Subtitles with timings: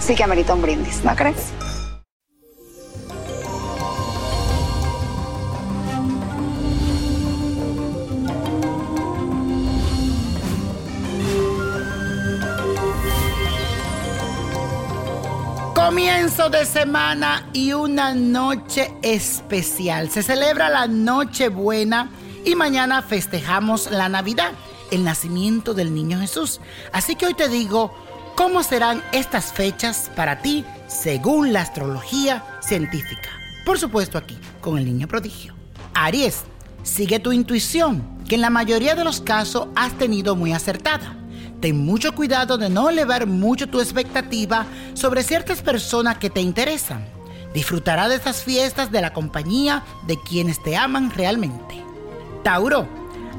[0.00, 1.52] sí que amerita un brindis, ¿no crees?
[15.74, 20.10] Comienzo de semana y una noche especial.
[20.10, 22.10] Se celebra la Nochebuena
[22.44, 24.52] y mañana festejamos la Navidad,
[24.90, 26.60] el nacimiento del niño Jesús.
[26.92, 27.92] Así que hoy te digo
[28.34, 33.30] cómo serán estas fechas para ti según la astrología científica.
[33.64, 35.54] Por supuesto aquí, con el niño prodigio.
[35.94, 36.44] Aries,
[36.82, 41.16] sigue tu intuición, que en la mayoría de los casos has tenido muy acertada.
[41.60, 47.04] Ten mucho cuidado de no elevar mucho tu expectativa sobre ciertas personas que te interesan.
[47.52, 51.82] Disfrutará de estas fiestas de la compañía de quienes te aman realmente.
[52.42, 52.88] Tauro,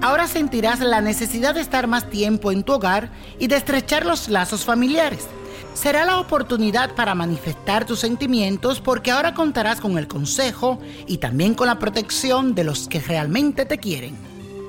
[0.00, 4.28] ahora sentirás la necesidad de estar más tiempo en tu hogar y de estrechar los
[4.28, 5.26] lazos familiares.
[5.74, 11.54] Será la oportunidad para manifestar tus sentimientos porque ahora contarás con el consejo y también
[11.54, 14.16] con la protección de los que realmente te quieren.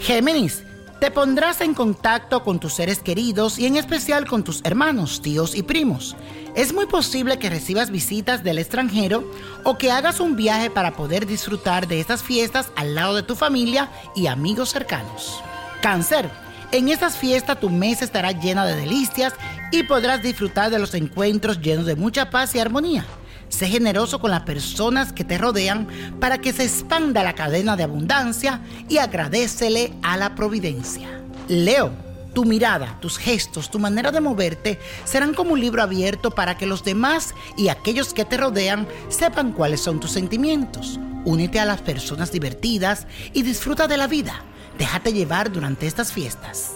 [0.00, 0.65] Géminis,
[1.00, 5.54] te pondrás en contacto con tus seres queridos y en especial con tus hermanos, tíos
[5.54, 6.16] y primos.
[6.54, 9.30] Es muy posible que recibas visitas del extranjero
[9.62, 13.34] o que hagas un viaje para poder disfrutar de estas fiestas al lado de tu
[13.34, 15.42] familia y amigos cercanos.
[15.82, 16.30] Cáncer,
[16.72, 19.34] en estas fiestas tu mes estará llena de delicias
[19.70, 23.04] y podrás disfrutar de los encuentros llenos de mucha paz y armonía.
[23.48, 25.88] Sé generoso con las personas que te rodean
[26.20, 31.20] para que se expanda la cadena de abundancia y agradecele a la providencia.
[31.48, 31.92] Leo,
[32.34, 36.66] tu mirada, tus gestos, tu manera de moverte serán como un libro abierto para que
[36.66, 41.00] los demás y aquellos que te rodean sepan cuáles son tus sentimientos.
[41.24, 44.44] Únete a las personas divertidas y disfruta de la vida.
[44.76, 46.72] Déjate llevar durante estas fiestas.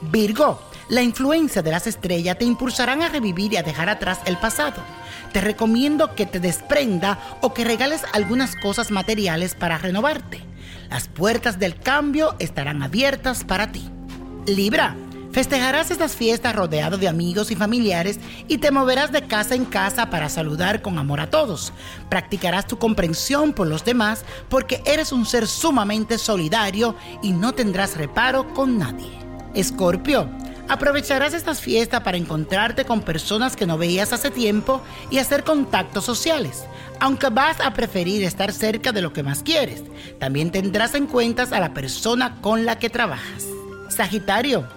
[0.00, 4.36] Virgo, la influencia de las estrellas te impulsarán a revivir y a dejar atrás el
[4.36, 4.82] pasado.
[5.32, 10.40] Te recomiendo que te desprenda o que regales algunas cosas materiales para renovarte.
[10.90, 13.88] Las puertas del cambio estarán abiertas para ti.
[14.46, 14.96] Libra,
[15.30, 20.10] festejarás estas fiestas rodeado de amigos y familiares y te moverás de casa en casa
[20.10, 21.72] para saludar con amor a todos.
[22.08, 27.96] Practicarás tu comprensión por los demás porque eres un ser sumamente solidario y no tendrás
[27.96, 29.10] reparo con nadie.
[29.54, 30.28] Escorpio,
[30.70, 36.04] aprovecharás estas fiestas para encontrarte con personas que no veías hace tiempo y hacer contactos
[36.04, 36.64] sociales.
[37.00, 39.82] Aunque vas a preferir estar cerca de lo que más quieres,
[40.20, 43.46] también tendrás en cuenta a la persona con la que trabajas.
[43.88, 44.68] Sagitario,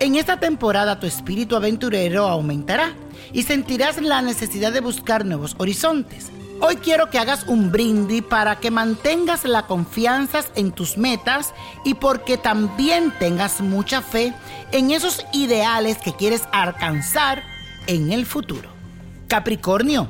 [0.00, 2.92] en esta temporada tu espíritu aventurero aumentará
[3.32, 6.30] y sentirás la necesidad de buscar nuevos horizontes.
[6.60, 11.94] Hoy quiero que hagas un brindis para que mantengas la confianza en tus metas y
[11.94, 14.34] porque también tengas mucha fe
[14.72, 17.44] en esos ideales que quieres alcanzar
[17.86, 18.70] en el futuro.
[19.28, 20.08] Capricornio,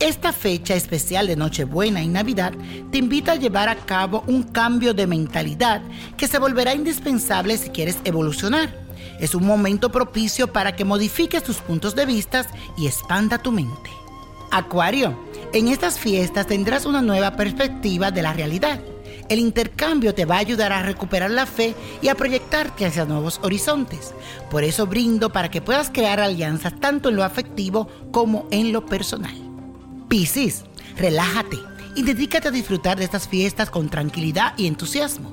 [0.00, 2.54] esta fecha especial de Nochebuena y Navidad
[2.90, 5.80] te invita a llevar a cabo un cambio de mentalidad
[6.16, 8.74] que se volverá indispensable si quieres evolucionar.
[9.20, 12.44] Es un momento propicio para que modifiques tus puntos de vista
[12.76, 13.90] y expanda tu mente.
[14.50, 18.80] Acuario, en estas fiestas tendrás una nueva perspectiva de la realidad.
[19.28, 23.40] El intercambio te va a ayudar a recuperar la fe y a proyectarte hacia nuevos
[23.42, 24.14] horizontes.
[24.50, 28.86] Por eso brindo para que puedas crear alianzas tanto en lo afectivo como en lo
[28.86, 29.34] personal.
[30.08, 30.64] Piscis,
[30.96, 31.58] relájate
[31.94, 35.32] y dedícate a disfrutar de estas fiestas con tranquilidad y entusiasmo.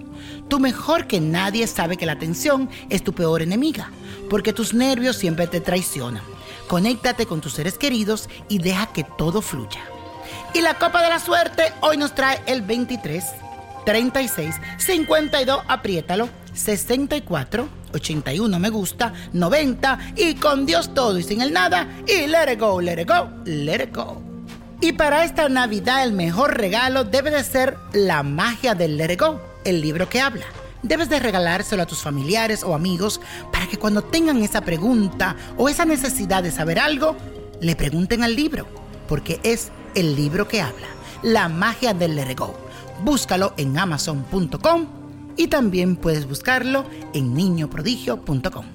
[0.49, 3.91] Tú mejor que nadie sabe que la tensión es tu peor enemiga,
[4.29, 6.23] porque tus nervios siempre te traicionan.
[6.67, 9.94] Conéctate con tus seres queridos y deja que todo fluya.
[10.53, 13.23] Y la copa de la suerte hoy nos trae el 23,
[13.85, 21.53] 36, 52, apriétalo, 64, 81 me gusta, 90 y con Dios todo y sin el
[21.53, 24.21] nada y let it go, let it go, let it go.
[24.81, 29.21] Y para esta Navidad el mejor regalo debe de ser La magia del let it
[29.21, 30.45] go, el libro que habla.
[30.83, 33.19] Debes de regalárselo a tus familiares o amigos
[33.51, 37.15] para que cuando tengan esa pregunta o esa necesidad de saber algo,
[37.59, 38.67] le pregunten al libro,
[39.07, 40.87] porque es el libro que habla,
[41.23, 42.37] La magia del let.
[43.03, 44.85] Búscalo en amazon.com
[45.37, 48.65] y también puedes buscarlo en niñoprodigio.com.